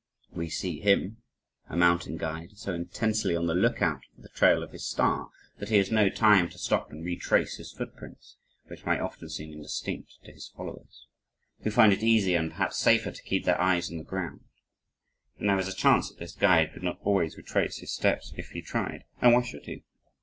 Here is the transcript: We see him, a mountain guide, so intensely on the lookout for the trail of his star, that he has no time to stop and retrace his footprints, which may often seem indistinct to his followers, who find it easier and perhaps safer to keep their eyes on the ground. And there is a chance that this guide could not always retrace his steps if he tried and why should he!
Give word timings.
We 0.31 0.49
see 0.49 0.79
him, 0.79 1.17
a 1.69 1.77
mountain 1.77 2.17
guide, 2.17 2.57
so 2.57 2.73
intensely 2.73 3.35
on 3.35 3.45
the 3.45 3.53
lookout 3.53 4.01
for 4.15 4.21
the 4.23 4.29
trail 4.29 4.63
of 4.63 4.71
his 4.71 4.83
star, 4.89 5.29
that 5.59 5.69
he 5.69 5.77
has 5.77 5.91
no 5.91 6.09
time 6.09 6.49
to 6.49 6.57
stop 6.57 6.89
and 6.89 7.05
retrace 7.05 7.57
his 7.57 7.71
footprints, 7.71 8.35
which 8.65 8.83
may 8.83 8.97
often 8.99 9.29
seem 9.29 9.53
indistinct 9.53 10.17
to 10.23 10.31
his 10.31 10.47
followers, 10.57 11.05
who 11.59 11.69
find 11.69 11.93
it 11.93 12.01
easier 12.01 12.39
and 12.39 12.49
perhaps 12.49 12.77
safer 12.77 13.11
to 13.11 13.21
keep 13.21 13.45
their 13.45 13.61
eyes 13.61 13.91
on 13.91 13.97
the 13.99 14.03
ground. 14.03 14.43
And 15.37 15.47
there 15.49 15.59
is 15.59 15.67
a 15.67 15.71
chance 15.75 16.09
that 16.09 16.17
this 16.17 16.33
guide 16.33 16.73
could 16.73 16.81
not 16.81 16.97
always 17.03 17.37
retrace 17.37 17.77
his 17.77 17.93
steps 17.93 18.33
if 18.35 18.47
he 18.53 18.63
tried 18.63 19.03
and 19.21 19.35
why 19.35 19.43
should 19.43 19.67
he! 19.67 19.83